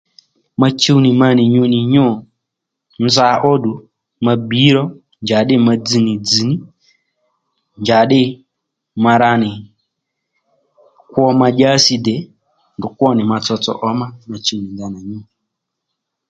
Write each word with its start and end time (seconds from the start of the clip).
Ma 0.59 0.67
chuw 0.81 0.99
nì 1.03 1.09
ma 1.19 1.27
nì 1.37 1.43
nyǔ 1.53 1.63
nì 1.73 1.79
nyû 1.93 2.05
nza 3.05 3.27
óddù 3.51 3.71
ma 4.25 4.33
bbǐy 4.39 4.69
ro 4.75 4.83
njàddí 5.23 5.55
ma 5.65 5.73
dzz 5.83 5.97
nì 6.05 6.13
dzz̀ 6.25 6.43
ní 6.49 6.55
njàddí 7.81 8.21
ma 9.03 9.13
ra 9.21 9.31
nì 9.41 9.51
kwo 11.11 11.23
ma 11.39 11.47
dyási 11.57 11.95
dè 12.05 12.17
ndrǔ 12.75 12.87
kwó 12.97 13.07
nì 13.17 13.23
ma 13.31 13.37
tsotso 13.43 13.71
ǒmá 13.89 14.05
ma 14.29 14.35
chuw 14.45 14.59
nì 14.63 14.69
ndanà 14.73 14.99
nyû 15.09 15.17